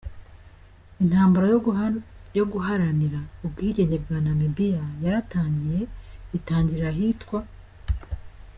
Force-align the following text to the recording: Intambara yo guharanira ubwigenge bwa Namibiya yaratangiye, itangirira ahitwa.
Intambara 1.01 1.45
yo 2.39 2.45
guharanira 2.53 3.19
ubwigenge 3.45 3.95
bwa 4.03 4.17
Namibiya 4.25 4.83
yaratangiye, 5.03 5.79
itangirira 6.37 6.89
ahitwa. 6.93 7.39